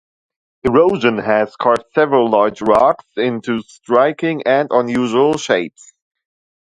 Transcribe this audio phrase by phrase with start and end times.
[0.63, 5.93] Erosion has carved several large rocks into striking and unusual shapes.